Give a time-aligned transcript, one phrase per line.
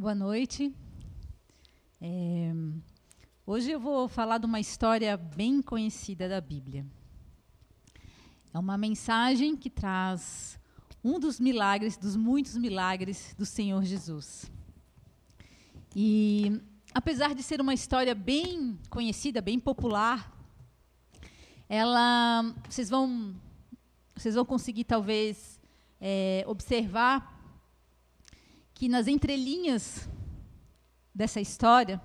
[0.00, 0.72] Boa noite.
[2.00, 2.52] É,
[3.44, 6.86] hoje eu vou falar de uma história bem conhecida da Bíblia.
[8.54, 10.56] É uma mensagem que traz
[11.02, 14.48] um dos milagres, dos muitos milagres do Senhor Jesus.
[15.96, 16.60] E
[16.94, 20.32] apesar de ser uma história bem conhecida, bem popular,
[21.68, 23.34] ela, vocês vão,
[24.14, 25.60] vocês vão conseguir talvez
[26.00, 27.36] é, observar
[28.78, 30.08] que nas entrelinhas
[31.12, 32.00] dessa história,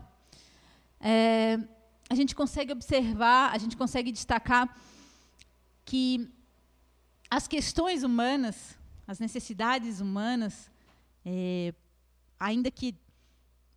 [1.00, 1.60] é,
[2.10, 4.76] a gente consegue observar, a gente consegue destacar
[5.86, 6.28] que
[7.30, 10.72] as questões humanas, as necessidades humanas,
[11.24, 11.76] é,
[12.40, 12.96] ainda que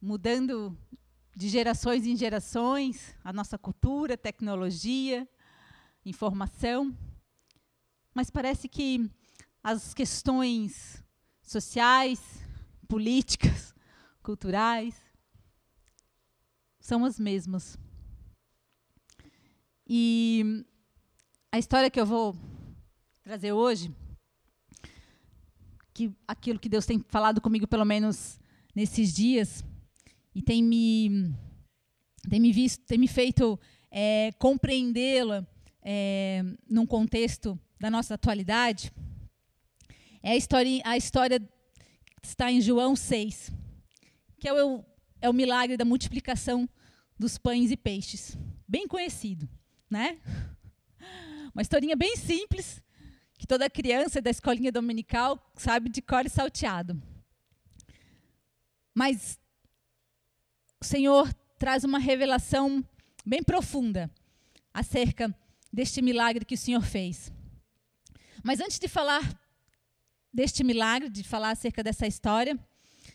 [0.00, 0.74] mudando
[1.36, 5.28] de gerações em gerações, a nossa cultura, tecnologia,
[6.02, 6.96] informação,
[8.14, 9.06] mas parece que
[9.62, 11.04] as questões
[11.42, 12.45] sociais,
[12.86, 13.74] políticas,
[14.22, 14.94] culturais,
[16.80, 17.76] são as mesmas.
[19.88, 20.64] E
[21.50, 22.36] a história que eu vou
[23.22, 23.94] trazer hoje,
[25.92, 28.38] que aquilo que Deus tem falado comigo pelo menos
[28.74, 29.64] nesses dias
[30.34, 31.34] e tem me
[32.28, 33.58] tem me visto, tem me feito
[33.90, 35.46] é, compreendê-la
[35.82, 38.92] é, num contexto da nossa atualidade,
[40.22, 41.40] é a história a história
[42.28, 43.50] está em João 6,
[44.38, 44.84] que é o,
[45.20, 46.68] é o milagre da multiplicação
[47.18, 48.36] dos pães e peixes.
[48.68, 49.48] Bem conhecido,
[49.88, 50.18] né?
[51.54, 52.82] Uma historinha bem simples,
[53.38, 57.00] que toda criança da escolinha dominical sabe de cor e salteado.
[58.94, 59.38] Mas
[60.80, 62.84] o Senhor traz uma revelação
[63.24, 64.10] bem profunda
[64.72, 65.34] acerca
[65.72, 67.32] deste milagre que o Senhor fez.
[68.42, 69.22] Mas antes de falar
[70.32, 72.58] deste milagre, de falar acerca dessa história,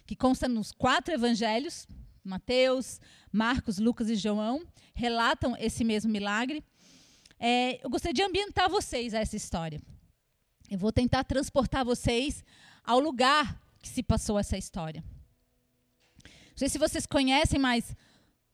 [0.05, 1.87] que consta nos quatro evangelhos,
[2.23, 2.99] Mateus,
[3.31, 6.63] Marcos, Lucas e João, relatam esse mesmo milagre.
[7.39, 9.81] É, eu gostaria de ambientar vocês a essa história.
[10.69, 12.43] Eu vou tentar transportar vocês
[12.83, 15.03] ao lugar que se passou essa história.
[16.23, 17.95] Não sei se vocês conhecem, mas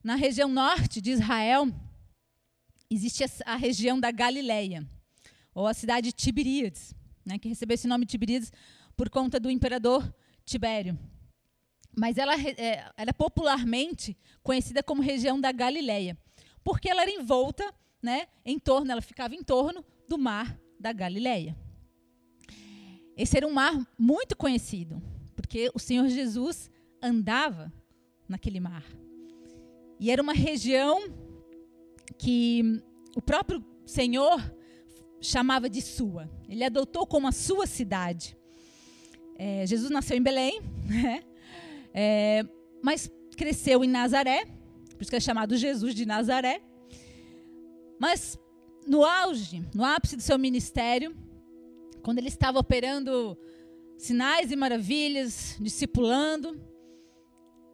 [0.04, 1.68] na região norte de Israel
[2.90, 4.88] existe a região da Galileia,
[5.54, 6.96] ou a cidade de Tiberíades
[7.28, 8.52] né, que recebeu esse nome de Tiberíades
[8.96, 10.12] por conta do imperador
[10.46, 10.98] Tibério.
[11.96, 16.18] Mas ela é, era popularmente conhecida como região da Galileia,
[16.64, 21.56] porque ela era envolta, né, em torno, ela ficava em torno do mar da Galileia.
[23.18, 25.02] Esse era um mar muito conhecido,
[25.36, 26.70] porque o Senhor Jesus
[27.02, 27.74] andava
[28.30, 28.86] naquele mar.
[30.00, 31.02] E era uma região
[32.18, 32.82] que
[33.16, 34.40] o próprio Senhor
[35.20, 36.30] chamava de sua.
[36.48, 38.38] Ele adotou como a sua cidade.
[39.38, 41.24] É, Jesus nasceu em Belém, né?
[41.94, 42.44] é,
[42.82, 46.62] mas cresceu em Nazaré, por isso que é chamado Jesus de Nazaré.
[48.00, 48.38] Mas
[48.86, 51.16] no auge, no ápice do seu ministério,
[52.02, 53.38] quando ele estava operando
[53.98, 56.60] sinais e maravilhas, discipulando,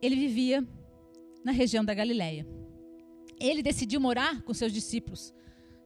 [0.02, 0.68] ele vivia
[1.44, 2.48] na região da Galileia.
[3.40, 5.34] Ele decidiu morar com seus discípulos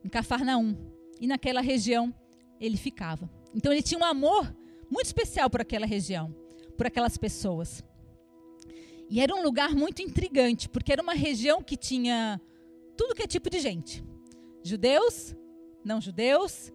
[0.03, 0.75] em Cafarnaum,
[1.19, 2.13] e naquela região
[2.59, 3.29] ele ficava.
[3.53, 4.55] Então ele tinha um amor
[4.89, 6.33] muito especial por aquela região,
[6.77, 7.83] por aquelas pessoas.
[9.09, 12.41] E era um lugar muito intrigante, porque era uma região que tinha
[12.95, 14.03] tudo que é tipo de gente:
[14.63, 15.35] judeus,
[15.83, 16.71] não judeus.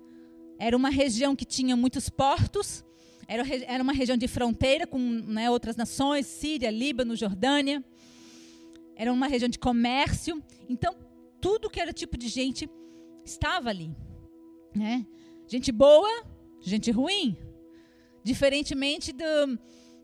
[0.59, 2.85] Era uma região que tinha muitos portos.
[3.27, 7.85] Era, era uma região de fronteira com né, outras nações: Síria, Líbano, Jordânia.
[8.95, 10.43] Era uma região de comércio.
[10.69, 10.95] Então,
[11.41, 12.71] tudo que era tipo de gente
[13.25, 13.95] estava ali.
[14.75, 15.07] Né?
[15.47, 16.25] Gente boa,
[16.61, 17.37] gente ruim.
[18.25, 19.59] Diferentemente de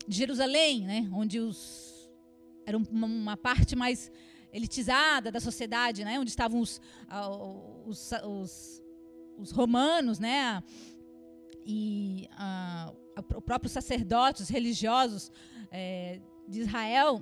[0.07, 1.09] Jerusalém, né?
[1.13, 2.09] onde os,
[2.65, 4.11] era uma, uma parte mais
[4.51, 6.19] elitizada da sociedade, né?
[6.19, 6.81] onde estavam os,
[7.85, 8.83] os, os,
[9.37, 10.61] os romanos, né?
[11.65, 12.91] e a,
[13.35, 15.31] o próprio sacerdotes, os religiosos
[15.71, 17.21] é, de Israel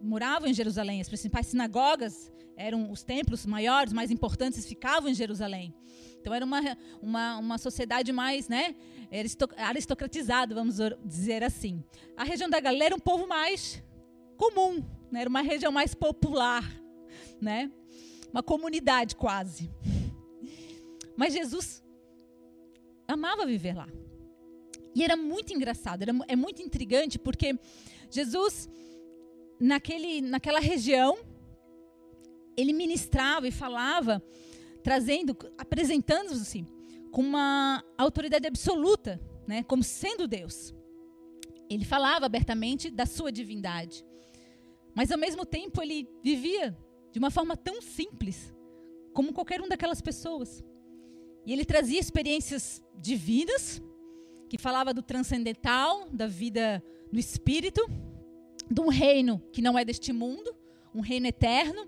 [0.00, 1.00] moravam em Jerusalém.
[1.00, 5.74] As principais sinagogas eram os templos maiores, mais importantes, ficavam em Jerusalém.
[6.22, 6.60] Então era uma,
[7.02, 8.76] uma, uma sociedade mais né,
[9.56, 11.82] aristocratizada, vamos dizer assim.
[12.16, 13.82] A região da Galileia era um povo mais
[14.36, 16.64] comum, né, era uma região mais popular,
[17.40, 17.72] né,
[18.32, 19.68] uma comunidade quase.
[21.16, 21.82] Mas Jesus
[23.08, 23.88] amava viver lá.
[24.94, 27.58] E era muito engraçado, era, é muito intrigante, porque
[28.10, 28.68] Jesus,
[29.58, 31.18] naquele, naquela região,
[32.56, 34.22] ele ministrava e falava
[34.82, 36.66] trazendo, apresentando-se
[37.10, 40.74] com uma autoridade absoluta, né, como sendo Deus.
[41.68, 44.04] Ele falava abertamente da sua divindade.
[44.94, 46.76] Mas ao mesmo tempo ele vivia
[47.12, 48.54] de uma forma tão simples
[49.12, 50.62] como qualquer um daquelas pessoas.
[51.44, 53.82] E ele trazia experiências divinas,
[54.48, 57.86] que falava do transcendental, da vida do espírito,
[58.70, 60.54] de um reino que não é deste mundo,
[60.94, 61.86] um reino eterno,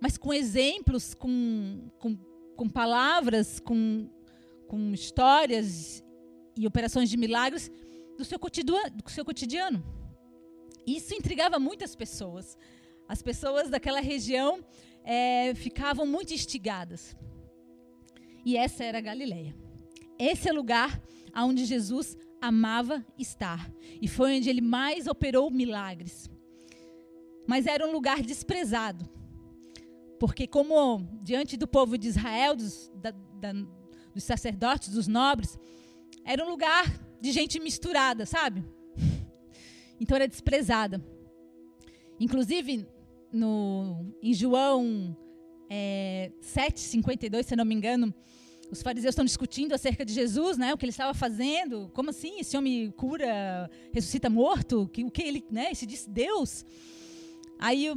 [0.00, 2.16] mas com exemplos, com, com,
[2.56, 4.08] com palavras, com,
[4.66, 6.04] com histórias
[6.56, 7.70] e operações de milagres
[8.16, 8.38] do seu.
[8.38, 9.84] Do seu cotidiano.
[10.86, 12.56] Isso intrigava muitas pessoas.
[13.08, 14.64] As pessoas daquela região
[15.02, 17.16] é, ficavam muito instigadas.
[18.44, 19.54] E essa era a Galileia.
[20.18, 21.00] Esse é o lugar
[21.34, 23.70] onde Jesus amava estar.
[24.00, 26.30] E foi onde ele mais operou milagres.
[27.46, 29.08] Mas era um lugar desprezado.
[30.24, 33.52] Porque, como diante do povo de Israel, dos, da, da,
[34.14, 35.58] dos sacerdotes, dos nobres,
[36.24, 38.64] era um lugar de gente misturada, sabe?
[40.00, 41.04] Então era desprezada.
[42.18, 42.88] Inclusive,
[43.30, 45.14] no, em João
[45.68, 48.14] é, 7, 52, se não me engano,
[48.70, 50.72] os fariseus estão discutindo acerca de Jesus, né?
[50.72, 51.90] O que ele estava fazendo?
[51.92, 52.40] Como assim?
[52.40, 54.88] Esse homem cura, ressuscita morto?
[54.88, 55.74] Que, o que ele, né?
[55.74, 56.64] Se diz Deus?
[57.58, 57.90] Aí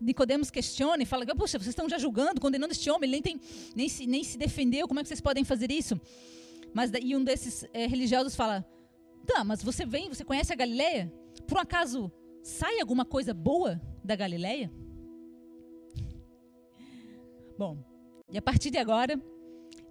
[0.00, 3.40] Nicodemos questiona e fala: Poxa, vocês estão já julgando, condenando este homem, ele nem, tem,
[3.74, 6.00] nem, se, nem se defendeu, como é que vocês podem fazer isso?
[6.72, 8.66] Mas e um desses é, religiosos fala:
[9.26, 11.12] Tá, mas você vem, você conhece a Galileia?
[11.46, 12.12] Por um acaso
[12.42, 14.70] sai alguma coisa boa da Galileia?
[17.58, 17.78] Bom,
[18.28, 19.20] e a partir de agora,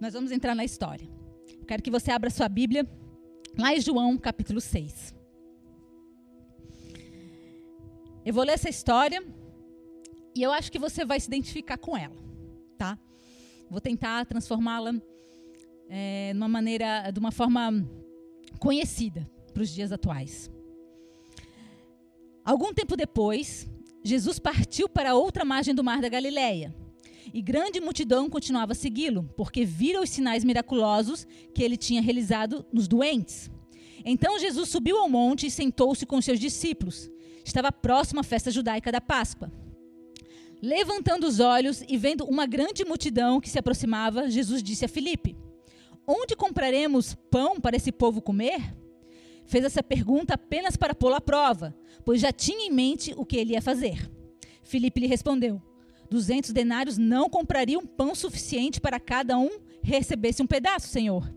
[0.00, 1.08] nós vamos entrar na história.
[1.66, 2.86] Quero que você abra sua Bíblia
[3.58, 5.14] lá em João, capítulo 6.
[8.24, 9.22] Eu vou ler essa história
[10.34, 12.16] e eu acho que você vai se identificar com ela,
[12.76, 12.98] tá?
[13.70, 14.94] Vou tentar transformá-la
[15.88, 17.88] é, de uma maneira, de uma forma
[18.58, 20.50] conhecida para os dias atuais.
[22.44, 23.70] Algum tempo depois,
[24.02, 26.74] Jesus partiu para outra margem do mar da Galileia.
[27.32, 32.66] E grande multidão continuava a segui-lo, porque viram os sinais miraculosos que ele tinha realizado
[32.72, 33.50] nos doentes.
[34.04, 37.10] Então Jesus subiu ao monte e sentou-se com seus discípulos.
[37.44, 39.50] Estava próxima a festa judaica da Páscoa.
[40.64, 45.36] Levantando os olhos e vendo uma grande multidão que se aproximava, Jesus disse a Filipe:
[46.06, 48.74] Onde compraremos pão para esse povo comer?
[49.44, 53.36] Fez essa pergunta apenas para pô-lo à prova, pois já tinha em mente o que
[53.36, 54.10] ele ia fazer.
[54.62, 55.60] Filipe lhe respondeu:
[56.08, 59.50] Duzentos denários não comprariam pão suficiente para cada um
[59.82, 61.30] recebesse um pedaço, Senhor.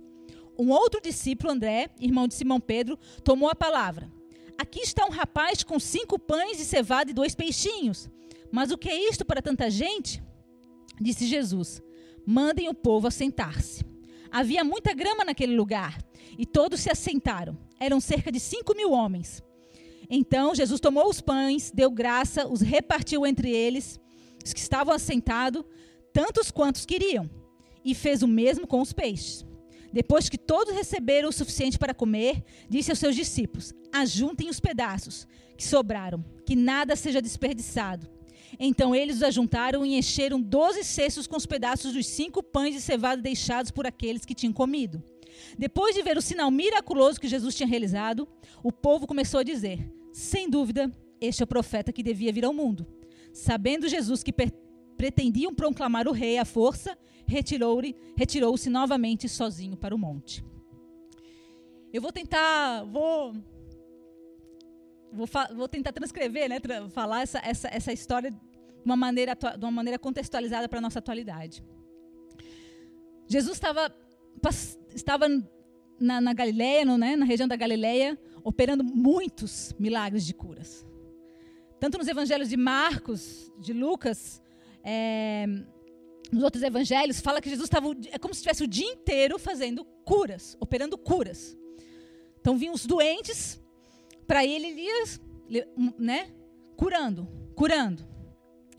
[0.57, 4.09] Um outro discípulo, André, irmão de Simão Pedro, tomou a palavra.
[4.57, 8.09] Aqui está um rapaz com cinco pães de cevada e dois peixinhos.
[8.51, 10.21] Mas o que é isto para tanta gente?
[10.99, 11.81] Disse Jesus:
[12.25, 13.85] Mandem o povo assentar-se.
[14.31, 15.97] Havia muita grama naquele lugar
[16.37, 17.57] e todos se assentaram.
[17.79, 19.43] Eram cerca de cinco mil homens.
[20.09, 23.99] Então Jesus tomou os pães, deu graça, os repartiu entre eles,
[24.43, 25.63] os que estavam assentados,
[26.13, 27.29] tantos quantos queriam,
[27.83, 29.45] e fez o mesmo com os peixes.
[29.91, 35.27] Depois que todos receberam o suficiente para comer, disse aos seus discípulos: Ajuntem os pedaços
[35.57, 38.16] que sobraram, que nada seja desperdiçado.
[38.59, 42.81] Então eles os ajuntaram e encheram doze cestos com os pedaços dos cinco pães de
[42.81, 45.03] cevada deixados por aqueles que tinham comido.
[45.57, 48.27] Depois de ver o sinal miraculoso que Jesus tinha realizado,
[48.63, 52.53] o povo começou a dizer: Sem dúvida, este é o profeta que devia vir ao
[52.53, 52.85] mundo.
[53.31, 54.33] Sabendo Jesus que
[54.97, 56.97] pretendiam proclamar o rei à força,
[57.27, 60.43] retirou-se retirou novamente sozinho para o monte.
[61.93, 63.33] Eu vou tentar, vou
[65.11, 66.59] vou, vou tentar transcrever, né,
[66.89, 68.33] falar essa, essa, essa história
[68.87, 71.63] uma maneira, de uma maneira contextualizada para a nossa atualidade.
[73.27, 73.93] Jesus estava,
[74.95, 75.27] estava
[75.99, 80.85] na, na Galileia, no, né, na região da Galileia, operando muitos milagres de curas.
[81.79, 84.41] Tanto nos evangelhos de Marcos, de Lucas,
[84.83, 85.45] é,
[86.31, 89.85] nos outros evangelhos, fala que Jesus estava, é como se estivesse o dia inteiro fazendo
[90.05, 91.57] curas, operando curas.
[92.39, 93.61] Então vinham os doentes,
[94.25, 96.31] para ele, ele ia, né,
[96.75, 98.16] curando, curando.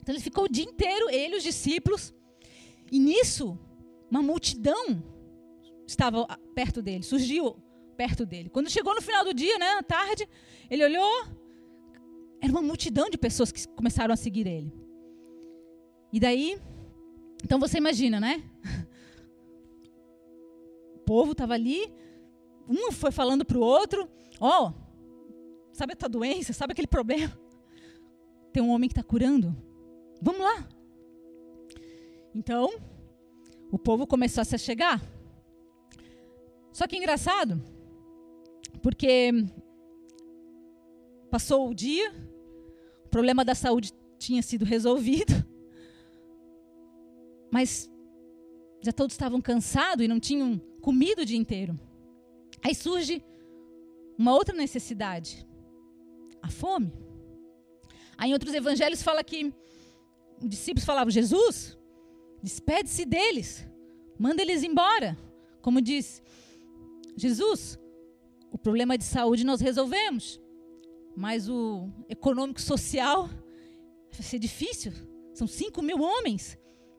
[0.08, 2.14] Então ele ficou o dia inteiro, ele e os discípulos,
[2.90, 3.58] e nisso,
[4.10, 5.04] uma multidão
[5.86, 7.58] estava perto dele, surgiu
[7.94, 8.48] perto dele.
[8.48, 10.26] Quando chegou no final do dia, né, à tarde,
[10.70, 11.26] ele olhou,
[12.40, 14.72] era uma multidão de pessoas que começaram a seguir ele.
[16.10, 16.58] E daí,
[17.44, 18.42] então você imagina, né?
[20.96, 21.92] O povo estava ali,
[22.66, 24.08] um foi falando para o outro,
[24.40, 24.88] ó, oh,
[25.70, 26.52] Sabe a tua doença?
[26.54, 27.38] Sabe aquele problema?
[28.52, 29.67] Tem um homem que está curando.
[30.20, 30.68] Vamos lá.
[32.34, 32.70] Então,
[33.70, 35.00] o povo começou a se chegar.
[36.72, 37.60] Só que engraçado,
[38.82, 39.32] porque
[41.30, 42.12] passou o dia,
[43.04, 45.32] o problema da saúde tinha sido resolvido,
[47.50, 47.90] mas
[48.80, 51.78] já todos estavam cansados e não tinham comido o dia inteiro.
[52.62, 53.25] Aí surge
[54.16, 55.46] uma outra necessidade,
[56.42, 56.92] a fome.
[58.16, 59.52] Aí em outros evangelhos fala que
[60.40, 61.78] os discípulos falavam: Jesus,
[62.42, 63.66] despede-se deles,
[64.18, 65.16] manda eles embora.
[65.61, 66.23] Como diz
[67.16, 67.78] Jesus,
[68.50, 70.40] o problema de saúde nós resolvemos,
[71.16, 73.28] mas o econômico social
[74.12, 74.92] vai ser difícil.
[75.35, 76.59] São 5 mil homens.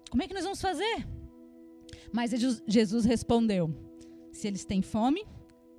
[0.10, 1.08] Como é que nós vamos fazer?
[2.12, 2.32] Mas
[2.68, 3.74] Jesus respondeu:
[4.32, 5.26] Se eles têm fome,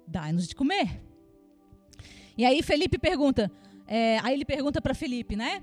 [0.06, 1.02] dá-nos de comer.
[2.36, 3.50] E aí Felipe pergunta,
[3.86, 5.62] é, aí ele pergunta para Felipe, né?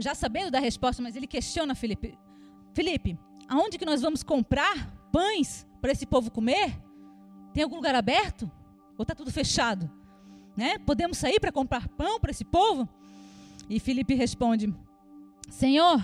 [0.00, 2.18] Já sabendo da resposta, mas ele questiona Felipe.
[2.72, 3.18] Felipe,
[3.48, 6.78] aonde que nós vamos comprar pães para esse povo comer?
[7.52, 8.50] Tem algum lugar aberto?
[8.98, 9.90] Ou está tudo fechado?
[10.56, 10.78] Né?
[10.78, 12.88] Podemos sair para comprar pão para esse povo?
[13.68, 14.74] E Felipe responde:
[15.48, 16.02] Senhor,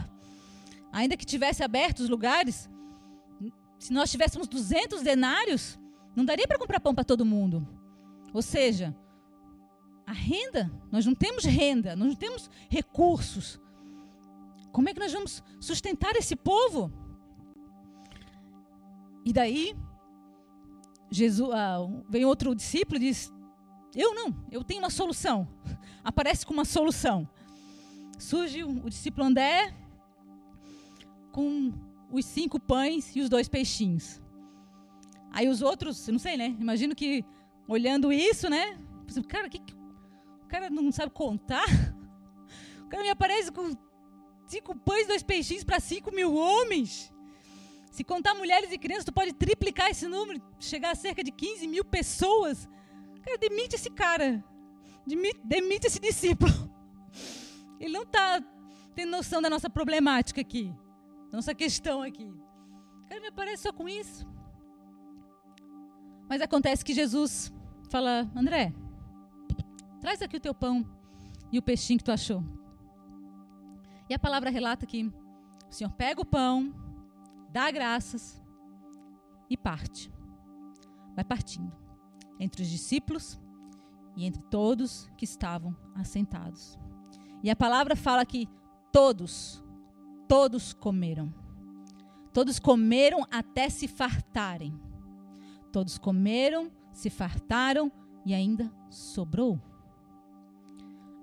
[0.93, 2.69] ainda que tivesse abertos os lugares,
[3.79, 5.79] se nós tivéssemos 200 denários,
[6.15, 7.67] não daria para comprar pão para todo mundo.
[8.33, 8.95] Ou seja,
[10.07, 13.61] a renda, nós não temos renda, nós não temos recursos.
[14.71, 16.93] Como é que nós vamos sustentar esse povo?
[19.25, 19.77] E daí,
[21.11, 21.79] Jesus, ah,
[22.09, 23.33] vem outro discípulo e diz:
[23.95, 25.47] Eu não, eu tenho uma solução.
[26.03, 27.29] Aparece com uma solução.
[28.19, 29.75] Surge o, discípulo André
[31.33, 31.73] com
[32.11, 34.21] os cinco pães e os dois peixinhos.
[35.31, 36.57] Aí os outros, não sei, né?
[36.61, 37.25] Imagino que
[37.67, 38.79] olhando isso, né?
[39.29, 39.82] Cara, que, o
[40.53, 41.65] cara não sabe contar.
[42.85, 43.75] O cara me aparece com
[44.47, 47.11] cinco pães dois peixinhos para cinco mil homens.
[47.91, 51.67] Se contar mulheres e crianças, tu pode triplicar esse número, chegar a cerca de 15
[51.67, 52.69] mil pessoas.
[53.23, 54.45] Cara, demite esse cara.
[55.07, 56.53] Demite, demite esse discípulo.
[57.81, 58.43] Ele não está
[58.95, 60.71] tendo noção da nossa problemática aqui.
[61.33, 62.31] Nossa questão aqui.
[63.09, 64.27] Cara, me aparece só com isso.
[66.29, 67.53] Mas acontece que Jesus
[67.91, 68.73] fala: André,
[70.03, 70.85] traz aqui o teu pão
[71.53, 72.43] e o peixinho que tu achou.
[74.11, 76.75] E a palavra relata que o Senhor pega o pão,
[77.51, 78.43] dá graças
[79.49, 80.13] e parte.
[81.15, 81.73] Vai partindo
[82.41, 83.39] entre os discípulos
[84.17, 86.77] e entre todos que estavam assentados.
[87.41, 88.49] E a palavra fala que
[88.91, 89.63] todos,
[90.29, 91.33] todos comeram.
[92.33, 94.79] Todos comeram até se fartarem.
[95.71, 97.91] Todos comeram, se fartaram
[98.27, 99.61] e ainda sobrou.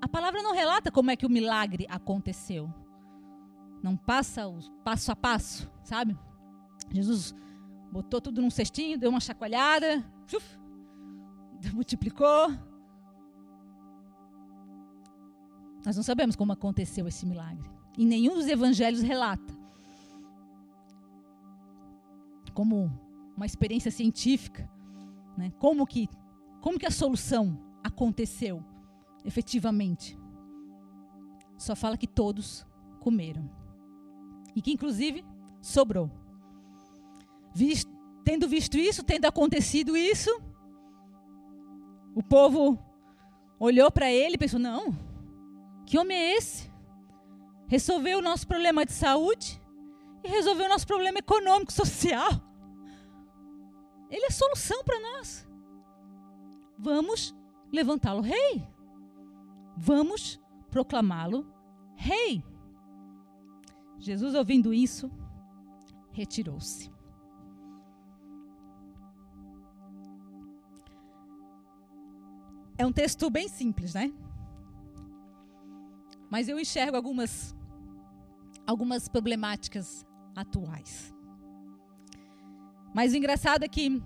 [0.02, 2.74] A palavra não relata como é que o milagre aconteceu.
[3.84, 6.18] Não passa o passo a passo, sabe?
[6.92, 7.36] Jesus
[7.92, 10.04] botou tudo num cestinho, deu uma chacoalhada,
[10.34, 10.60] uf,
[11.74, 12.50] multiplicou.
[15.86, 17.70] Nós não sabemos como aconteceu esse milagre.
[17.98, 19.58] E nenhum dos evangelhos relata.
[22.54, 22.92] Como
[23.36, 24.70] uma experiência científica,
[25.38, 25.52] né?
[25.58, 26.10] Como que
[26.60, 28.62] como que a solução aconteceu
[29.24, 30.18] efetivamente?
[31.58, 32.66] Só fala que todos
[33.00, 33.50] comeram.
[34.56, 35.26] E que inclusive
[35.62, 36.10] sobrou.
[37.54, 37.92] Visto,
[38.24, 40.30] tendo visto isso, tendo acontecido isso,
[42.16, 42.78] o povo
[43.60, 44.96] olhou para ele e pensou: não,
[45.86, 46.70] que homem é esse?
[47.68, 49.62] Resolveu o nosso problema de saúde
[50.24, 52.30] e resolveu o nosso problema econômico, social.
[54.10, 55.48] Ele é solução para nós.
[56.78, 57.36] Vamos
[57.72, 58.68] levantá-lo rei.
[59.82, 60.38] Vamos
[60.70, 61.48] proclamá-lo
[61.96, 62.44] rei.
[63.98, 65.10] Jesus, ouvindo isso,
[66.12, 66.92] retirou-se.
[72.78, 74.12] É um texto bem simples, né?
[76.30, 77.56] Mas eu enxergo algumas
[78.68, 80.06] algumas problemáticas
[80.36, 81.14] atuais.
[82.94, 84.04] Mas o engraçado é que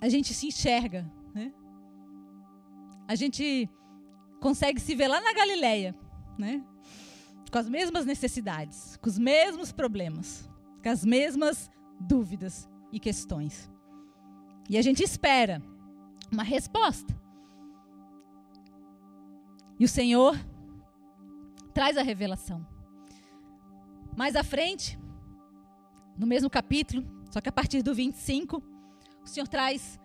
[0.00, 1.19] a gente se enxerga?
[3.10, 3.68] A gente
[4.38, 5.96] consegue se ver lá na Galileia,
[6.38, 6.64] né?
[7.50, 10.48] Com as mesmas necessidades, com os mesmos problemas,
[10.80, 13.68] com as mesmas dúvidas e questões.
[14.68, 15.60] E a gente espera
[16.30, 17.12] uma resposta.
[19.76, 20.38] E o Senhor
[21.74, 22.64] traz a revelação.
[24.16, 24.96] Mais à frente,
[26.16, 28.62] no mesmo capítulo, só que a partir do 25,
[29.24, 29.98] o Senhor traz,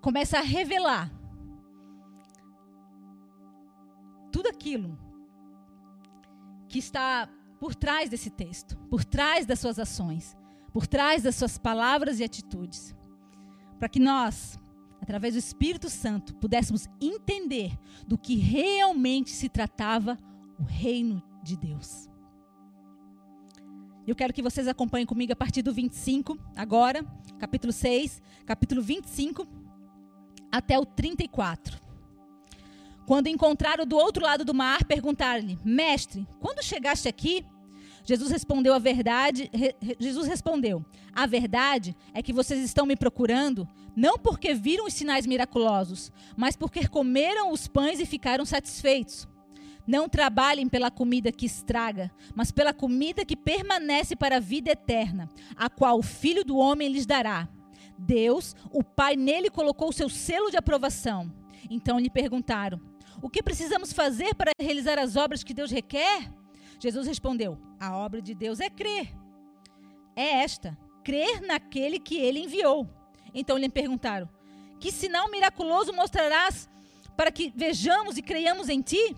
[0.00, 1.17] começa a revelar
[4.38, 4.96] tudo aquilo
[6.68, 7.28] que está
[7.58, 10.36] por trás desse texto, por trás das suas ações,
[10.72, 12.94] por trás das suas palavras e atitudes,
[13.80, 14.56] para que nós
[15.00, 17.76] através do Espírito Santo, pudéssemos entender
[18.06, 20.16] do que realmente se tratava
[20.58, 22.08] o reino de Deus.
[24.06, 27.02] Eu quero que vocês acompanhem comigo a partir do 25, agora,
[27.38, 29.48] capítulo 6, capítulo 25,
[30.52, 31.87] até o 34.
[33.08, 37.42] Quando encontraram do outro lado do mar, perguntaram-lhe: Mestre, quando chegaste aqui?
[38.04, 39.48] Jesus respondeu a verdade.
[39.50, 40.84] Re, Jesus respondeu:
[41.14, 46.54] A verdade é que vocês estão me procurando não porque viram os sinais miraculosos, mas
[46.54, 49.26] porque comeram os pães e ficaram satisfeitos.
[49.86, 55.30] Não trabalhem pela comida que estraga, mas pela comida que permanece para a vida eterna,
[55.56, 57.48] a qual o Filho do Homem lhes dará.
[57.96, 61.32] Deus, o Pai, nele colocou o seu selo de aprovação.
[61.70, 62.78] Então lhe perguntaram:
[63.20, 66.30] O que precisamos fazer para realizar as obras que Deus requer?
[66.80, 69.12] Jesus respondeu: A obra de Deus é crer.
[70.14, 72.88] É esta: crer naquele que ele enviou.
[73.34, 74.28] Então lhe perguntaram:
[74.78, 76.68] Que sinal miraculoso mostrarás
[77.16, 79.16] para que vejamos e creiamos em ti?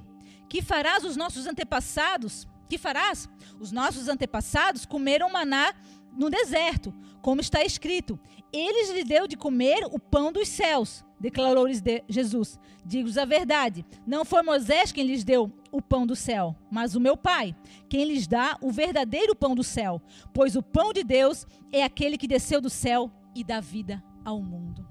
[0.49, 2.49] Que farás os nossos antepassados?
[2.69, 3.29] Que farás?
[3.61, 5.75] Os nossos antepassados comeram maná
[6.17, 8.19] no deserto, como está escrito:
[8.53, 11.05] Eles lhe deu de comer o pão dos céus.
[11.21, 16.57] Declarou-lhes Jesus: Digo-vos a verdade, não foi Moisés quem lhes deu o pão do céu,
[16.71, 17.55] mas o meu Pai,
[17.89, 20.01] quem lhes dá o verdadeiro pão do céu,
[20.33, 24.41] pois o pão de Deus é aquele que desceu do céu e dá vida ao
[24.41, 24.91] mundo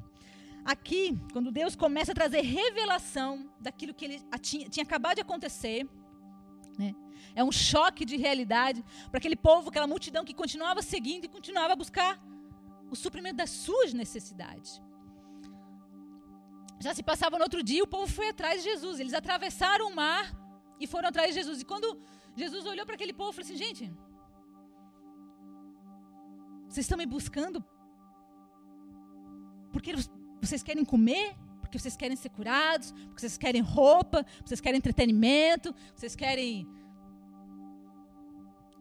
[0.72, 5.88] aqui, quando Deus começa a trazer revelação daquilo que ele tinha, tinha acabado de acontecer,
[6.78, 6.94] né?
[7.36, 11.74] é um choque de realidade para aquele povo, aquela multidão que continuava seguindo e continuava
[11.74, 12.22] a buscar
[12.90, 14.82] o suprimento das suas necessidades.
[16.80, 19.00] Já se passava no outro dia, o povo foi atrás de Jesus.
[19.00, 20.34] Eles atravessaram o mar
[20.80, 21.62] e foram atrás de Jesus.
[21.62, 22.00] E quando
[22.36, 23.92] Jesus olhou para aquele povo, falou assim: gente,
[26.70, 27.64] vocês estão me buscando
[29.72, 29.94] porque
[30.42, 31.36] vocês querem comer?
[31.62, 32.92] Porque vocês querem ser curados?
[32.92, 34.26] Porque vocês querem roupa?
[34.44, 35.74] Vocês querem entretenimento?
[35.94, 36.68] Vocês querem.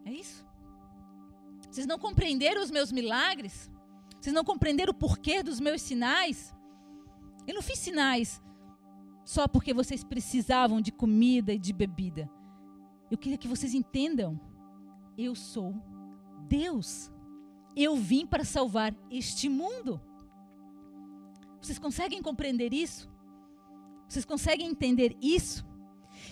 [0.07, 0.47] É isso?
[1.71, 3.71] Vocês não compreenderam os meus milagres?
[4.19, 6.55] Vocês não compreenderam o porquê dos meus sinais?
[7.49, 8.43] Eu não fiz sinais
[9.25, 12.31] só porque vocês precisavam de comida e de bebida.
[13.11, 14.39] Eu queria que vocês entendam.
[15.17, 15.75] Eu sou
[16.47, 17.11] Deus.
[17.75, 19.99] Eu vim para salvar este mundo.
[21.59, 23.11] Vocês conseguem compreender isso?
[24.07, 25.67] Vocês conseguem entender isso?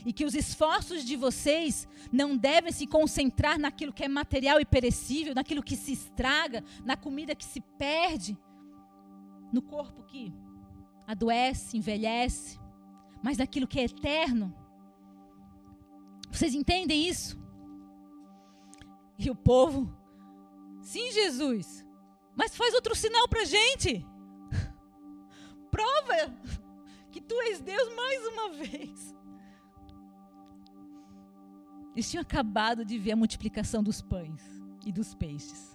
[0.05, 4.67] E que os esforços de vocês não devem se concentrar naquilo que é material e
[4.67, 8.37] perecível, naquilo que se estraga, na comida que se perde,
[9.51, 10.33] no corpo que
[11.07, 12.59] adoece, envelhece,
[13.23, 14.55] mas naquilo que é eterno.
[16.31, 17.39] Vocês entendem isso?
[19.19, 19.97] E o povo,
[20.83, 21.87] sim, Jesus,
[22.35, 24.05] mas faz outro sinal para gente
[25.71, 26.35] prova
[27.11, 29.17] que tu és Deus mais uma vez.
[31.95, 34.43] Eles tinham acabado de ver a multiplicação dos pães
[34.85, 35.75] e dos peixes.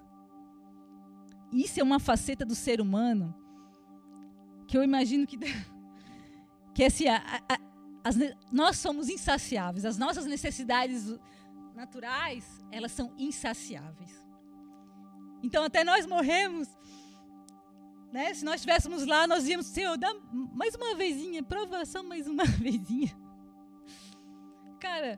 [1.51, 3.35] Isso é uma faceta do ser humano
[4.71, 5.37] que eu imagino que
[6.73, 7.17] que assim, a,
[7.49, 7.59] a,
[8.05, 8.15] as,
[8.49, 11.13] nós somos insaciáveis, as nossas necessidades
[11.75, 14.25] naturais, elas são insaciáveis.
[15.43, 16.69] Então até nós morremos
[18.13, 18.33] né?
[18.33, 20.13] Se nós estivéssemos lá, nós íamos, Senhor, dá
[20.53, 23.17] mais uma vezinha, provação mais uma vezinha.
[24.81, 25.17] Cara,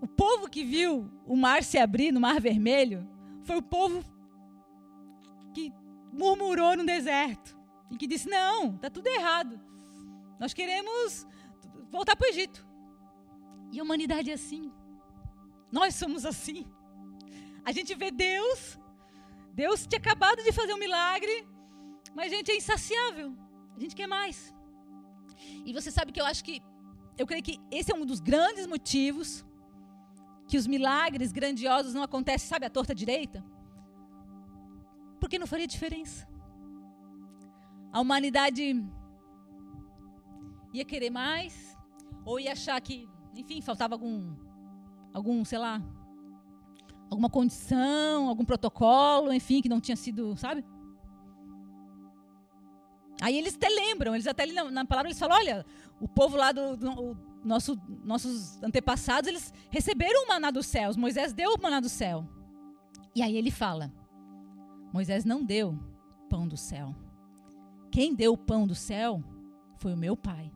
[0.00, 3.08] o povo que viu o mar se abrir no Mar Vermelho
[3.44, 4.04] foi o povo
[5.54, 5.72] que
[6.12, 7.59] murmurou no deserto
[7.90, 9.60] e que disse: Não, está tudo errado.
[10.38, 11.26] Nós queremos
[11.90, 12.66] voltar para o Egito.
[13.72, 14.72] E a humanidade é assim.
[15.70, 16.66] Nós somos assim.
[17.64, 18.80] A gente vê Deus
[19.52, 21.46] Deus tinha acabado de fazer um milagre,
[22.14, 23.28] mas a gente é insaciável.
[23.76, 24.54] A gente quer mais.
[25.64, 26.62] E você sabe que eu acho que,
[27.18, 29.44] eu creio que esse é um dos grandes motivos
[30.48, 33.44] que os milagres grandiosos não acontecem, sabe, à torta direita?
[35.20, 36.26] Porque não faria diferença.
[37.92, 38.84] A humanidade
[40.72, 41.76] ia querer mais,
[42.24, 44.34] ou ia achar que, enfim, faltava algum,
[45.12, 45.82] algum, sei lá,
[47.10, 50.64] alguma condição, algum protocolo, enfim, que não tinha sido, sabe?
[53.20, 55.66] Aí eles até lembram, eles até na, na palavra eles falam, olha,
[56.00, 60.96] o povo lá do, do nosso, nossos antepassados, eles receberam o maná dos céus.
[60.96, 62.26] Moisés deu o maná do céu.
[63.14, 63.92] E aí ele fala:
[64.92, 65.78] Moisés não deu
[66.28, 66.94] pão do céu.
[67.90, 69.22] Quem deu o pão do céu
[69.76, 70.52] foi o meu pai.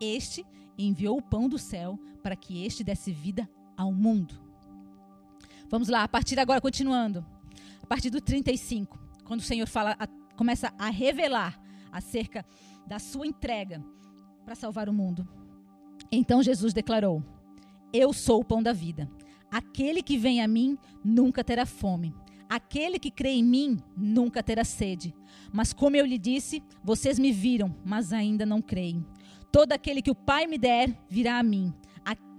[0.00, 0.44] Este
[0.76, 4.40] enviou o pão do céu para que este desse vida ao mundo.
[5.68, 7.24] Vamos lá, a partir de agora, continuando.
[7.82, 12.44] A partir do 35, quando o Senhor fala, a, começa a revelar acerca
[12.86, 13.82] da sua entrega
[14.44, 15.26] para salvar o mundo.
[16.10, 17.22] Então Jesus declarou:
[17.92, 19.10] Eu sou o pão da vida.
[19.50, 22.14] Aquele que vem a mim nunca terá fome.
[22.48, 25.14] Aquele que crê em mim nunca terá sede.
[25.52, 29.04] Mas como eu lhe disse, vocês me viram, mas ainda não creem.
[29.50, 31.72] Todo aquele que o Pai me der virá a mim.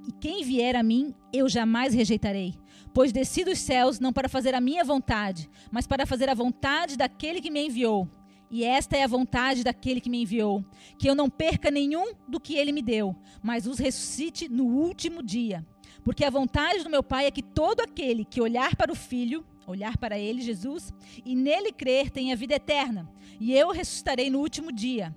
[0.07, 2.53] E quem vier a mim, eu jamais rejeitarei.
[2.93, 6.95] Pois desci dos céus não para fazer a minha vontade, mas para fazer a vontade
[6.95, 8.07] daquele que me enviou.
[8.51, 10.63] E esta é a vontade daquele que me enviou:
[10.99, 15.23] que eu não perca nenhum do que ele me deu, mas os ressuscite no último
[15.23, 15.65] dia.
[16.03, 19.43] Porque a vontade do meu Pai é que todo aquele que olhar para o Filho,
[19.67, 23.09] olhar para ele, Jesus, e nele crer, tenha vida eterna.
[23.39, 25.15] E eu ressuscitarei no último dia.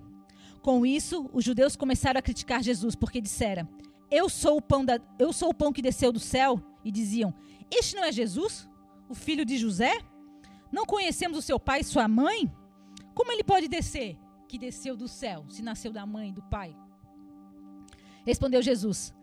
[0.61, 3.67] Com isso, os judeus começaram a criticar Jesus, porque disseram:
[4.11, 7.33] Eu sou o pão da, eu sou o pão que desceu do céu, e diziam:
[7.71, 8.69] Este não é Jesus,
[9.07, 9.99] o filho de José?
[10.71, 12.51] Não conhecemos o seu pai e sua mãe?
[13.13, 16.75] Como ele pode descer, que desceu do céu, se nasceu da mãe e do pai?
[18.25, 19.13] Respondeu Jesus: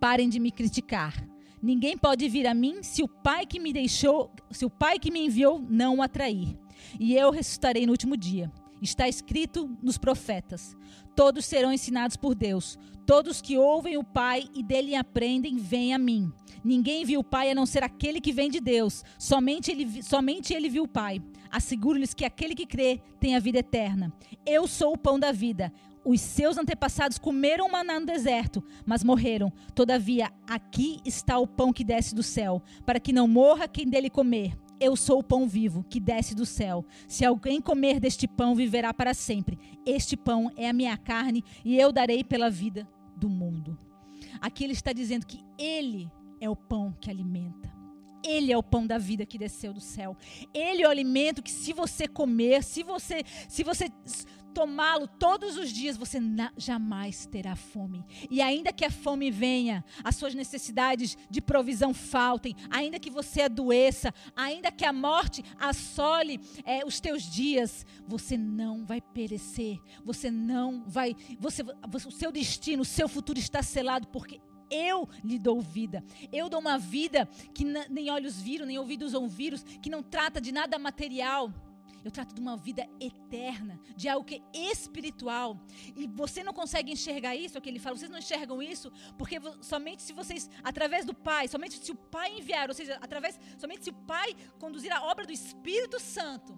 [0.00, 1.14] Parem de me criticar.
[1.62, 5.10] Ninguém pode vir a mim se o Pai que me deixou, se o Pai que
[5.10, 6.56] me enviou não o atrair.
[7.00, 8.50] E eu ressuscitarei no último dia.
[8.80, 10.76] Está escrito nos profetas:
[11.14, 12.78] Todos serão ensinados por Deus.
[13.06, 16.30] Todos que ouvem o Pai e dele aprendem, vêm a mim.
[16.64, 19.04] Ninguém viu o Pai a não ser aquele que vem de Deus.
[19.16, 21.22] Somente ele, somente ele viu o Pai.
[21.50, 24.12] Asseguro-lhes que aquele que crê tem a vida eterna.
[24.44, 25.72] Eu sou o pão da vida.
[26.06, 29.52] Os seus antepassados comeram maná no deserto, mas morreram.
[29.74, 34.08] Todavia, aqui está o pão que desce do céu, para que não morra quem dele
[34.08, 34.56] comer.
[34.78, 36.84] Eu sou o pão vivo que desce do céu.
[37.08, 39.58] Se alguém comer deste pão, viverá para sempre.
[39.84, 43.76] Este pão é a minha carne e eu darei pela vida do mundo.
[44.40, 46.08] Aqui ele está dizendo que ele
[46.40, 47.74] é o pão que alimenta.
[48.24, 50.16] Ele é o pão da vida que desceu do céu.
[50.54, 53.88] Ele é o alimento que se você comer, se você se você
[54.56, 56.18] tomá-lo todos os dias, você
[56.56, 58.02] jamais terá fome.
[58.30, 63.42] E ainda que a fome venha, as suas necessidades de provisão faltem, ainda que você
[63.42, 69.78] adoeça, ainda que a morte assole é, os teus dias, você não vai perecer.
[70.02, 71.14] Você não vai.
[71.38, 74.40] Você, o seu destino, o seu futuro está selado, porque
[74.70, 76.02] eu lhe dou vida.
[76.32, 80.50] Eu dou uma vida que nem olhos viram, nem ouvidos ouviram, que não trata de
[80.50, 81.52] nada material
[82.04, 85.58] eu trato de uma vida eterna, de algo que é espiritual.
[85.96, 88.92] E você não consegue enxergar isso, é o que ele fala, vocês não enxergam isso,
[89.18, 93.38] porque somente se vocês, através do Pai, somente se o Pai enviar, ou seja, através,
[93.58, 96.56] somente se o Pai conduzir a obra do Espírito Santo,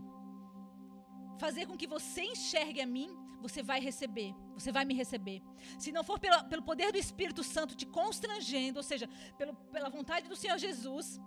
[1.38, 3.08] fazer com que você enxergue a mim,
[3.40, 5.42] você vai receber, você vai me receber.
[5.78, 9.88] Se não for pelo, pelo poder do Espírito Santo te constrangendo, ou seja, pelo, pela
[9.88, 11.20] vontade do Senhor Jesus,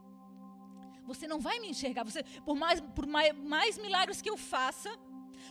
[1.14, 2.04] você não vai me enxergar.
[2.04, 4.90] Você, por mais, por mais, mais milagres que eu faça,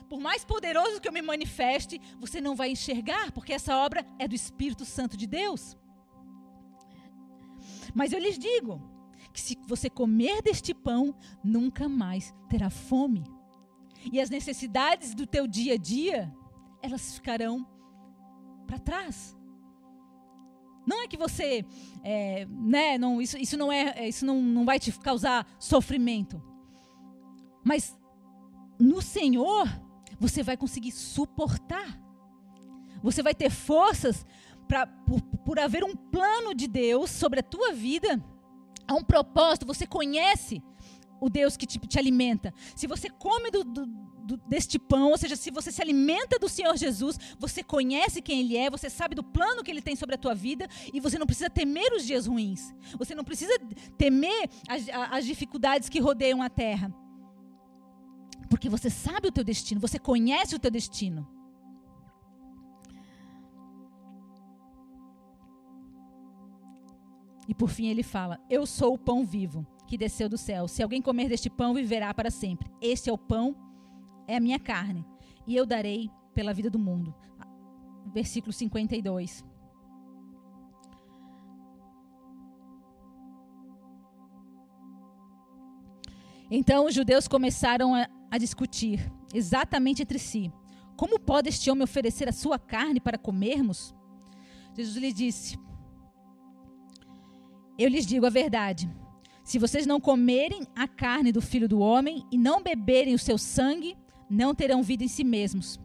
[0.09, 4.27] por mais poderoso que eu me manifeste, você não vai enxergar, porque essa obra é
[4.27, 5.77] do Espírito Santo de Deus.
[7.95, 8.81] Mas eu lhes digo
[9.33, 13.25] que se você comer deste pão, nunca mais terá fome.
[14.13, 16.35] E as necessidades do teu dia a dia,
[16.83, 17.67] elas ficarão
[18.67, 19.37] para trás.
[20.87, 21.65] Não é que você,
[22.03, 26.43] é, né, não, isso, isso não é, isso não, não vai te causar sofrimento.
[27.65, 27.97] Mas
[28.79, 29.69] no Senhor
[30.19, 31.99] você vai conseguir suportar.
[33.03, 34.27] Você vai ter forças
[34.69, 38.23] para por, por haver um plano de Deus sobre a tua vida,
[38.87, 39.67] há um propósito.
[39.67, 40.63] Você conhece
[41.21, 42.55] o Deus que te, te alimenta.
[42.75, 43.87] Se você come do, do
[44.31, 48.41] do, deste pão, ou seja, se você se alimenta do Senhor Jesus, você conhece quem
[48.41, 51.19] Ele é, você sabe do plano que Ele tem sobre a tua vida e você
[51.19, 52.73] não precisa temer os dias ruins.
[52.99, 53.53] Você não precisa
[53.99, 56.95] temer as, as dificuldades que rodeiam a terra.
[58.49, 61.29] Porque você sabe o teu destino, você conhece o teu destino.
[67.49, 70.69] E por fim ele fala: Eu sou o pão vivo que desceu do céu.
[70.69, 72.71] Se alguém comer deste pão, viverá para sempre.
[72.81, 73.57] Este é o pão
[74.31, 75.05] é a minha carne,
[75.45, 77.13] e eu darei pela vida do mundo.
[78.15, 79.45] Versículo 52.
[86.49, 90.53] Então os judeus começaram a, a, discutir exatamente entre si:
[90.97, 93.95] Como pode este homem oferecer a sua carne para comermos?
[94.77, 95.59] Jesus lhe disse:
[97.77, 98.89] Eu lhes digo a verdade.
[99.45, 103.37] Se vocês não comerem a carne do filho do homem e não beberem o seu
[103.37, 103.97] sangue,
[104.31, 105.81] não terão vida em si mesmos.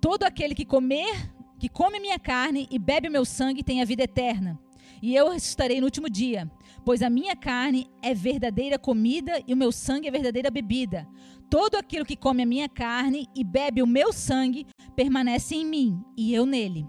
[0.00, 4.02] Todo aquele que comer, que come minha carne e bebe meu sangue tem a vida
[4.04, 4.58] eterna.
[5.02, 6.50] e eu ressuscitarei no último dia.
[6.84, 11.08] Pois a minha carne é verdadeira comida e o meu sangue é verdadeira bebida.
[11.48, 16.02] Todo aquilo que come a minha carne e bebe o meu sangue permanece em mim
[16.16, 16.86] e eu nele.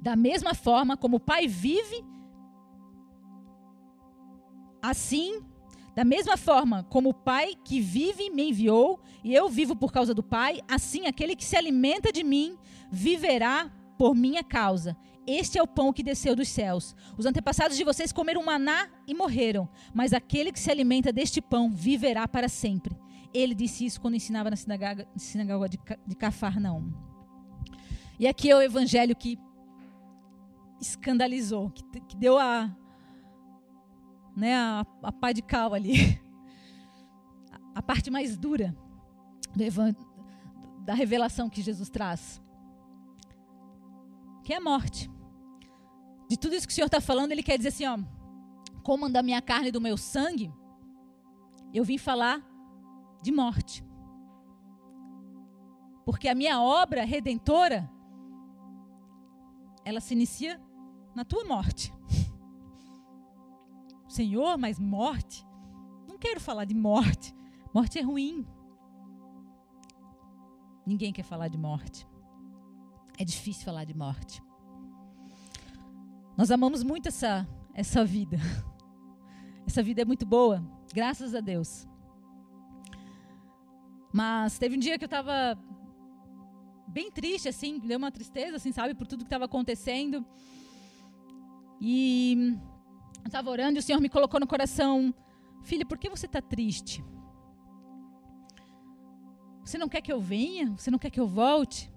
[0.00, 2.04] Da mesma forma como o Pai vive,
[4.80, 5.40] assim,
[5.96, 10.12] da mesma forma como o Pai que vive me enviou e eu vivo por causa
[10.12, 12.58] do Pai, assim aquele que se alimenta de mim
[12.92, 14.94] viverá por minha causa.
[15.26, 16.94] Este é o pão que desceu dos céus.
[17.16, 21.70] Os antepassados de vocês comeram maná e morreram, mas aquele que se alimenta deste pão
[21.70, 22.94] viverá para sempre.
[23.32, 26.92] Ele disse isso quando ensinava na sinagoga, sinagoga de, de Cafarnaum.
[28.20, 29.38] E aqui é o evangelho que
[30.78, 32.70] escandalizou, que, que deu a,
[34.36, 36.20] né, a, a pá de cal ali.
[37.74, 38.74] A, parte mais dura
[40.82, 42.40] da revelação que Jesus traz.
[44.42, 45.10] Que é a morte
[46.28, 47.98] de tudo isso que o Senhor está falando, ele quer dizer assim, ó,
[48.82, 50.52] como da minha carne e do meu sangue,
[51.72, 52.42] eu vim falar
[53.22, 53.84] de morte.
[56.04, 57.90] Porque a minha obra redentora,
[59.84, 60.60] ela se inicia
[61.14, 61.92] na tua morte.
[64.16, 65.46] Senhor, mas morte?
[66.08, 67.34] Não quero falar de morte.
[67.74, 68.46] Morte é ruim.
[70.86, 72.08] Ninguém quer falar de morte.
[73.18, 74.42] É difícil falar de morte.
[76.34, 78.38] Nós amamos muito essa, essa vida.
[79.68, 81.88] Essa vida é muito boa, graças a Deus.
[84.12, 85.58] Mas teve um dia que eu estava
[86.86, 90.24] bem triste, assim, deu uma tristeza, assim, sabe, por tudo que estava acontecendo.
[91.80, 92.56] E
[93.24, 95.14] eu estava orando e o Senhor me colocou no coração:
[95.62, 97.04] Filha, por que você está triste?
[99.64, 100.70] Você não quer que eu venha?
[100.72, 101.90] Você não quer que eu volte?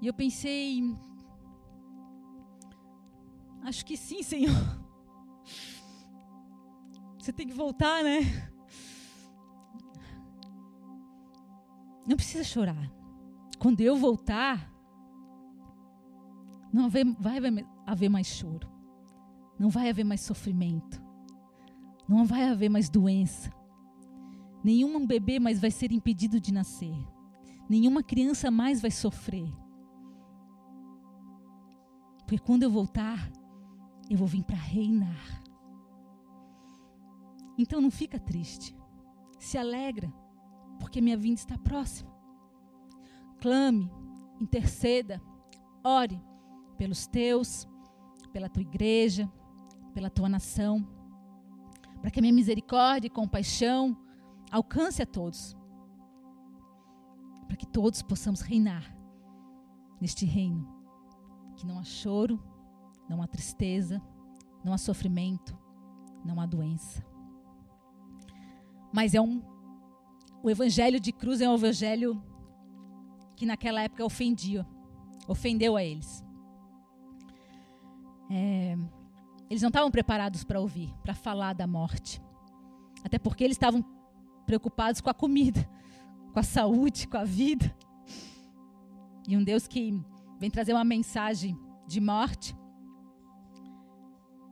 [0.00, 0.82] E eu pensei,
[3.62, 4.52] Acho que sim, Senhor.
[7.18, 8.20] Você tem que voltar, né?
[12.04, 12.92] Não precisa chorar.
[13.60, 14.68] Quando eu voltar,
[16.72, 17.02] não vai
[17.86, 18.71] haver mais choro.
[19.62, 21.00] Não vai haver mais sofrimento.
[22.08, 23.48] Não vai haver mais doença.
[24.64, 26.96] Nenhum bebê mais vai ser impedido de nascer.
[27.70, 29.48] Nenhuma criança mais vai sofrer.
[32.26, 33.30] Porque quando eu voltar,
[34.10, 35.44] eu vou vir para reinar.
[37.56, 38.76] Então não fica triste.
[39.38, 40.12] Se alegra,
[40.80, 42.12] porque minha vinda está próxima.
[43.40, 43.88] Clame,
[44.40, 45.22] interceda,
[45.84, 46.20] ore
[46.76, 47.68] pelos teus,
[48.32, 49.30] pela tua igreja,
[49.92, 50.86] pela tua nação,
[52.00, 53.96] para que a minha misericórdia e compaixão
[54.50, 55.56] alcance a todos.
[57.46, 58.96] Para que todos possamos reinar
[60.00, 60.66] neste reino
[61.56, 62.42] que não há choro,
[63.08, 64.02] não há tristeza,
[64.64, 65.56] não há sofrimento,
[66.24, 67.04] não há doença.
[68.92, 69.42] Mas é um
[70.42, 72.20] o evangelho de cruz é um evangelho
[73.36, 74.66] que naquela época ofendia,
[75.28, 76.24] ofendeu a eles.
[78.28, 78.76] É,
[79.52, 82.22] eles não estavam preparados para ouvir, para falar da morte.
[83.04, 83.84] Até porque eles estavam
[84.46, 85.68] preocupados com a comida,
[86.32, 87.70] com a saúde, com a vida.
[89.28, 90.02] E um Deus que
[90.40, 91.54] vem trazer uma mensagem
[91.86, 92.56] de morte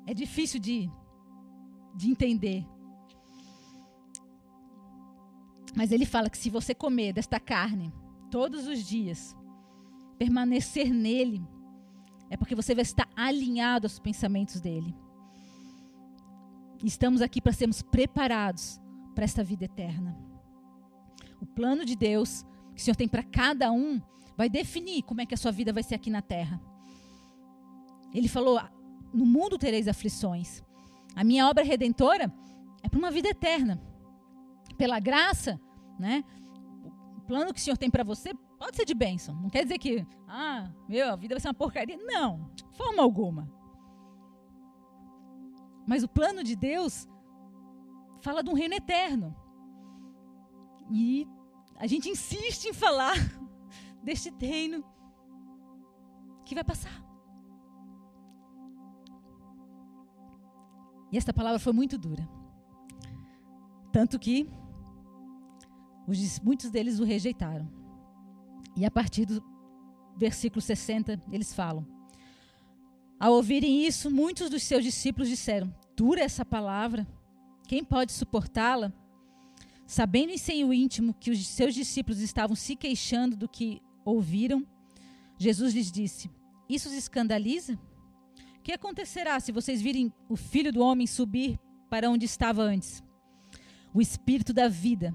[0.06, 0.90] é difícil de,
[1.96, 2.66] de entender.
[5.74, 7.90] Mas ele fala que se você comer desta carne
[8.30, 9.34] todos os dias,
[10.18, 11.42] permanecer nele,
[12.30, 14.94] é porque você vai estar alinhado aos pensamentos dele.
[16.82, 18.80] Estamos aqui para sermos preparados
[19.14, 20.16] para esta vida eterna.
[21.40, 24.00] O plano de Deus que o Senhor tem para cada um
[24.36, 26.60] vai definir como é que a sua vida vai ser aqui na terra.
[28.14, 28.60] Ele falou:
[29.12, 30.62] no mundo tereis aflições.
[31.14, 32.32] A minha obra redentora
[32.82, 33.80] é para uma vida eterna.
[34.78, 35.60] Pela graça,
[35.98, 36.24] né?
[37.16, 39.34] O plano que o Senhor tem para você pode ser de bênção.
[39.34, 41.96] Não quer dizer que, ah, meu, a vida vai ser uma porcaria.
[41.96, 43.50] Não, de forma alguma.
[45.86, 47.08] Mas o plano de Deus
[48.20, 49.34] fala de um reino eterno.
[50.90, 51.26] E
[51.76, 53.16] a gente insiste em falar
[54.04, 54.84] deste reino
[56.44, 57.02] que vai passar.
[61.10, 62.28] E esta palavra foi muito dura.
[63.90, 64.48] Tanto que
[66.06, 67.79] os, muitos deles o rejeitaram.
[68.76, 69.42] E a partir do
[70.16, 71.86] versículo 60, eles falam:
[73.18, 77.06] Ao ouvirem isso, muitos dos seus discípulos disseram: Dura essa palavra,
[77.66, 78.92] quem pode suportá-la?
[79.86, 84.66] Sabendo em seu íntimo que os seus discípulos estavam se queixando do que ouviram,
[85.38, 86.30] Jesus lhes disse:
[86.68, 87.78] Isso os escandaliza?
[88.58, 93.02] O que acontecerá se vocês virem o filho do homem subir para onde estava antes?
[93.92, 95.14] O espírito da vida.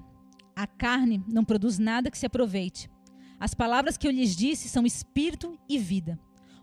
[0.54, 2.90] A carne não produz nada que se aproveite.
[3.38, 6.18] As palavras que eu lhes disse são espírito e vida.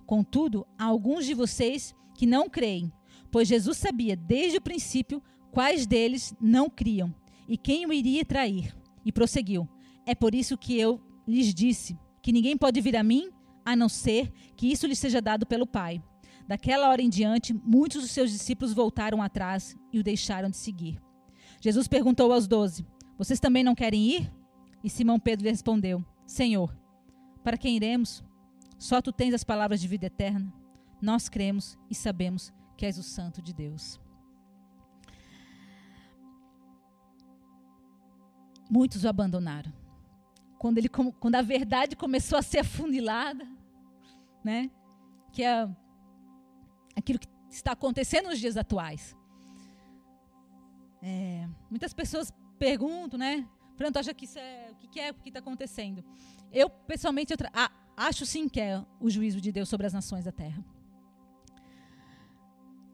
[0.06, 2.92] Contudo, há alguns de vocês que não creem,
[3.32, 7.14] pois Jesus sabia desde o princípio quais deles não criam
[7.48, 8.76] e quem o iria trair.
[9.06, 9.68] E prosseguiu:
[10.06, 13.30] É por isso que eu lhes disse que ninguém pode vir a mim
[13.66, 16.02] a não ser que isso lhe seja dado pelo Pai.
[16.48, 21.00] Daquela hora em diante, muitos dos seus discípulos voltaram atrás e o deixaram de seguir.
[21.62, 22.86] Jesus perguntou aos doze:
[23.18, 24.32] Vocês também não querem ir?
[24.84, 26.76] E Simão Pedro lhe respondeu: Senhor,
[27.44, 28.24] para quem iremos?
[28.78, 30.54] Só tu tens as palavras de vida eterna.
[31.02, 34.00] Nós cremos e sabemos que és o Santo de Deus.
[38.70, 39.72] Muitos o abandonaram.
[40.58, 43.46] Quando, ele, quando a verdade começou a ser afunilada,
[44.44, 44.72] né?
[45.32, 45.68] que é
[46.96, 49.16] aquilo que está acontecendo nos dias atuais.
[51.02, 53.48] É, muitas pessoas perguntam, né?
[53.76, 56.04] Fernando, acha que isso é o que é o que está acontecendo?
[56.52, 60.26] Eu pessoalmente eu a, acho sim que é o juízo de Deus sobre as nações
[60.26, 60.64] da terra.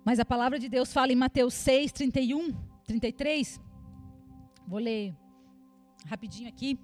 [0.06, 2.54] Mas a palavra de Deus fala em Mateus 6, 31,
[2.86, 3.60] 33.
[4.68, 5.16] Vou ler
[6.06, 6.80] rapidinho aqui.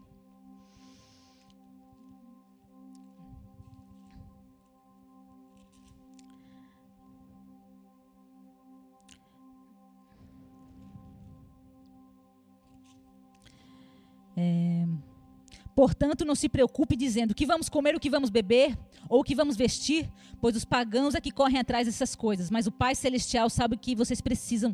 [14.35, 14.85] É,
[15.75, 18.77] Portanto, não se preocupe dizendo o que vamos comer, o que vamos beber,
[19.09, 22.65] ou o que vamos vestir, pois os pagãos é que correm atrás dessas coisas, mas
[22.65, 24.73] o Pai celestial sabe que vocês precisam,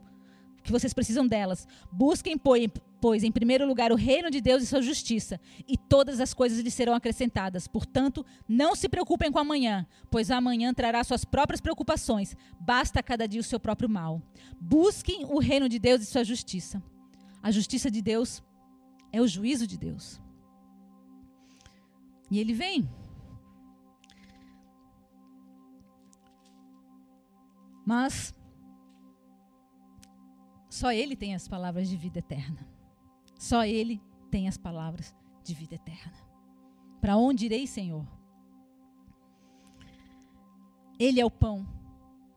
[0.64, 1.68] que vocês precisam delas.
[1.92, 6.36] Busquem, pois, em primeiro lugar o reino de Deus e sua justiça, e todas as
[6.36, 7.68] coisas lhes serão acrescentadas.
[7.68, 12.36] Portanto, não se preocupem com amanhã, pois amanhã trará suas próprias preocupações.
[12.60, 14.22] Basta cada dia o seu próprio mal.
[14.60, 16.82] Busquem o reino de Deus e sua justiça.
[17.42, 18.44] A justiça de Deus
[19.12, 20.22] é o juízo de Deus.
[22.30, 22.90] E ele vem.
[27.86, 28.34] Mas
[30.70, 32.66] só ele tem as palavras de vida eterna.
[33.38, 36.14] Só ele tem as palavras de vida eterna.
[37.02, 38.08] Para onde irei, Senhor?
[40.98, 41.68] Ele é o pão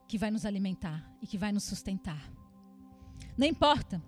[0.08, 2.30] que vai nos alimentar e que vai nos sustentar.
[3.37, 4.02] Não importa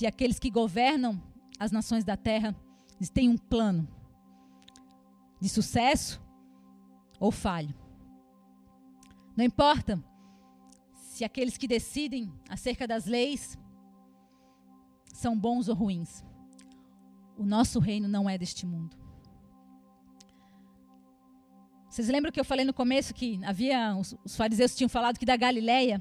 [0.00, 1.22] se aqueles que governam
[1.58, 2.56] as nações da terra
[3.12, 3.86] têm um plano
[5.38, 6.18] de sucesso
[7.18, 7.74] ou falho.
[9.36, 10.02] Não importa
[10.94, 13.58] se aqueles que decidem acerca das leis
[15.12, 16.24] são bons ou ruins.
[17.36, 18.96] O nosso reino não é deste mundo.
[21.90, 25.26] Vocês lembram que eu falei no começo que havia os, os fariseus tinham falado que
[25.26, 26.00] da Galileia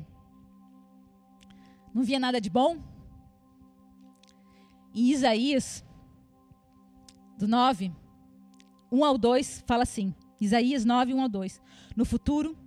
[1.93, 2.97] não via nada de bom?
[4.99, 5.81] Em Isaías,
[7.37, 7.89] do 9,
[8.91, 11.61] 1 ao 2, fala assim: Isaías 9, 1 ao 2.
[11.95, 12.57] No futuro,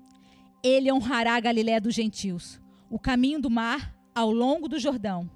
[0.62, 5.30] ele honrará a Galiléia dos gentios, o caminho do mar ao longo do Jordão.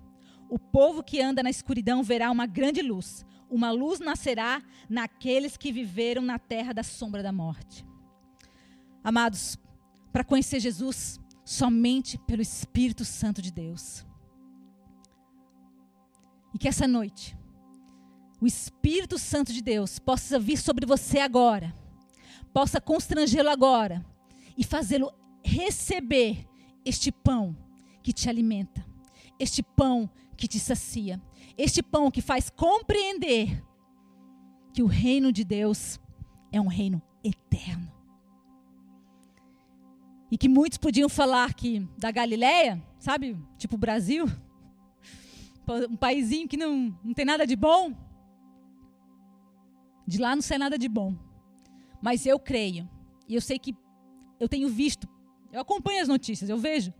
[0.48, 3.26] O povo que anda na escuridão verá uma grande luz.
[3.50, 7.85] Uma luz nascerá naqueles que viveram na terra da sombra da morte.
[9.04, 9.59] Amados,
[10.11, 14.02] para conhecer Jesus, somente pelo Espírito Santo de Deus.
[16.56, 17.36] E que essa noite,
[18.40, 21.76] o Espírito Santo de Deus possa vir sobre você agora,
[22.50, 24.02] possa constrangê-lo agora
[24.56, 25.12] e fazê-lo
[25.44, 26.48] receber
[26.82, 27.54] este pão
[28.02, 28.82] que te alimenta,
[29.38, 31.20] este pão que te sacia,
[31.58, 33.62] este pão que faz compreender
[34.72, 36.00] que o reino de Deus
[36.50, 37.92] é um reino eterno.
[40.30, 44.26] E que muitos podiam falar que da Galileia, sabe, tipo Brasil,
[45.68, 47.92] um paísinho que não, não tem nada de bom.
[50.07, 51.14] De lá não sai nada de bom.
[52.00, 52.88] Mas eu creio,
[53.28, 53.74] e eu sei que
[54.38, 55.09] eu tenho visto,
[55.53, 56.93] eu acompanho as notícias, eu vejo.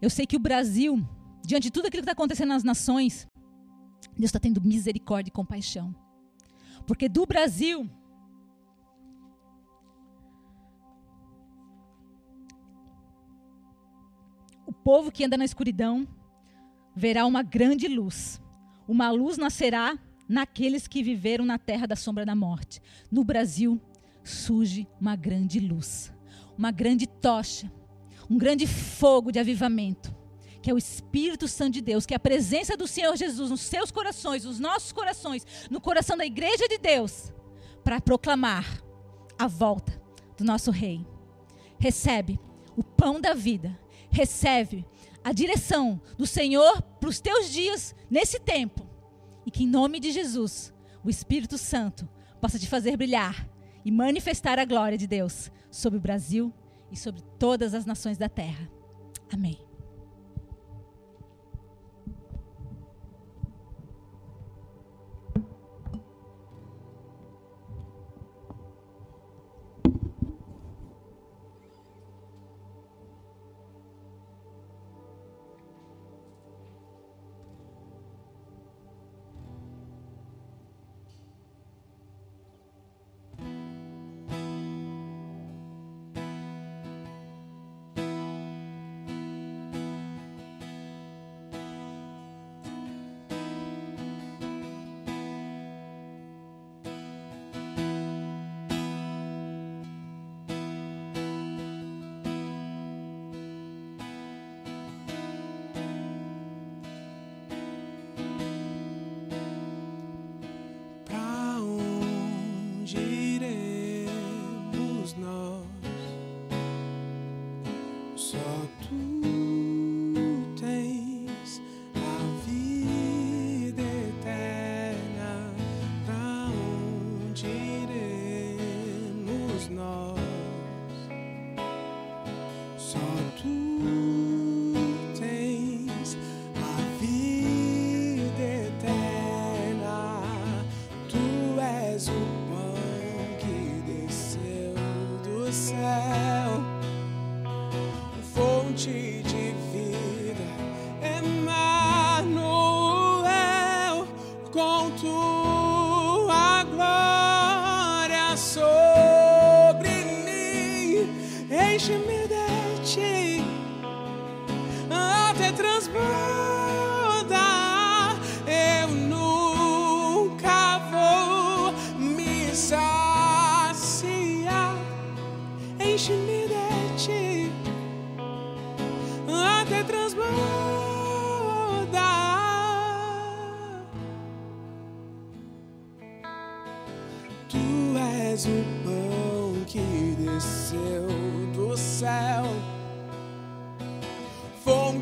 [0.00, 1.02] Eu sei que o Brasil,
[1.44, 3.26] diante de tudo aquilo que está acontecendo nas nações,
[4.10, 5.94] Deus está tendo misericórdia e compaixão.
[6.86, 7.88] Porque do Brasil,
[14.66, 16.06] o povo que anda na escuridão,
[16.94, 18.40] verá uma grande luz.
[18.86, 22.80] Uma luz nascerá naqueles que viveram na terra da sombra da morte.
[23.10, 23.80] No Brasil
[24.24, 26.12] surge uma grande luz,
[26.56, 27.70] uma grande tocha,
[28.30, 30.14] um grande fogo de avivamento,
[30.62, 33.60] que é o Espírito Santo de Deus, que é a presença do Senhor Jesus nos
[33.60, 37.32] seus corações, nos nossos corações, no coração da igreja de Deus,
[37.82, 38.82] para proclamar
[39.38, 40.00] a volta
[40.36, 41.04] do nosso rei.
[41.78, 42.38] Recebe
[42.76, 43.78] o pão da vida,
[44.08, 44.86] recebe
[45.24, 48.86] a direção do Senhor para os teus dias nesse tempo.
[49.46, 50.72] E que em nome de Jesus,
[51.04, 52.08] o Espírito Santo
[52.40, 53.48] possa te fazer brilhar
[53.84, 56.52] e manifestar a glória de Deus sobre o Brasil
[56.90, 58.68] e sobre todas as nações da terra.
[59.32, 59.71] Amém.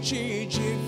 [0.01, 0.79] te dividir.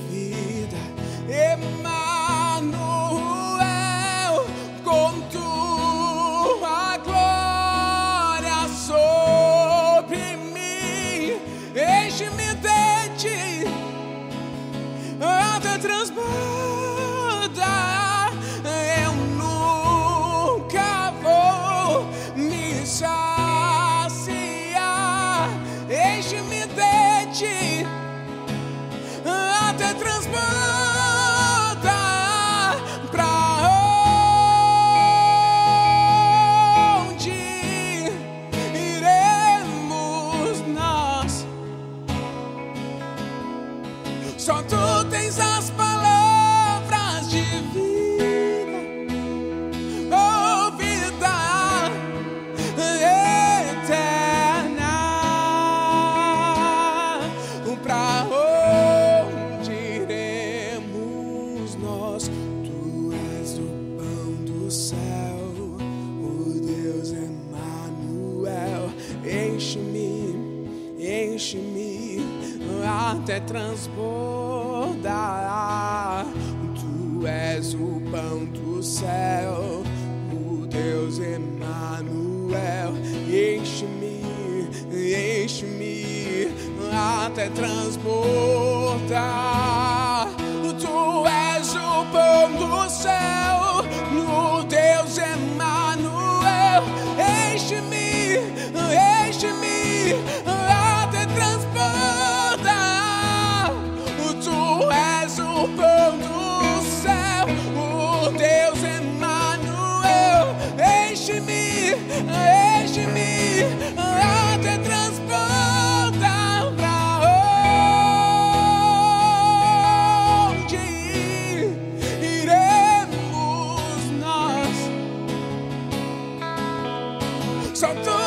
[127.75, 128.22] 上车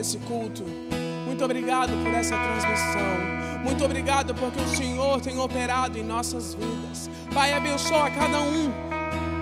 [0.00, 0.64] esse culto.
[1.26, 3.62] Muito obrigado por essa transmissão.
[3.62, 7.10] Muito obrigado porque o Senhor tem operado em nossas vidas.
[7.32, 8.90] Pai, abençoa cada um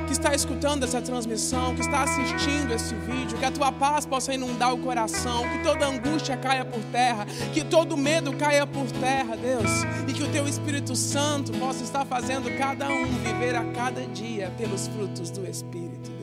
[0.07, 4.33] que está escutando essa transmissão, que está assistindo esse vídeo, que a tua paz possa
[4.33, 9.37] inundar o coração, que toda angústia caia por terra, que todo medo caia por terra,
[9.37, 9.71] Deus,
[10.09, 14.51] e que o teu Espírito Santo possa estar fazendo cada um viver a cada dia
[14.57, 16.18] pelos frutos do Espírito.